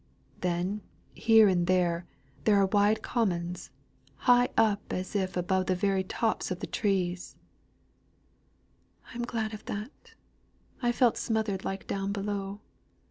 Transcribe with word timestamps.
"Then 0.39 0.81
here 1.13 1.47
and 1.47 1.67
there, 1.67 2.07
there 2.45 2.55
are 2.57 2.65
wide 2.65 3.03
commons, 3.03 3.69
high 4.25 4.49
up 4.57 4.91
as 4.91 5.15
if 5.15 5.37
above 5.37 5.67
the 5.67 5.75
very 5.75 6.03
tops 6.03 6.49
of 6.49 6.59
the 6.59 6.65
trees" 6.65 7.35
"I 9.13 9.13
am 9.15 9.21
glad 9.21 9.53
of 9.53 9.63
that. 9.65 10.15
I 10.81 10.91
felt 10.91 11.17
smothered 11.17 11.63
like 11.63 11.85
down 11.85 12.13
below. 12.13 12.61